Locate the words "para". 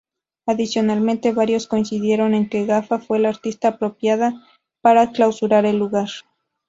4.81-5.11